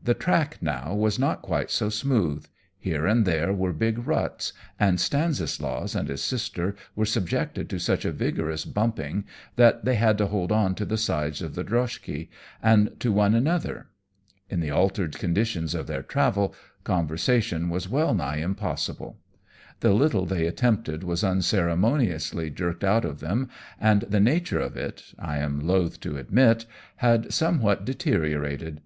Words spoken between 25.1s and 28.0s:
I am loath to admit had somewhat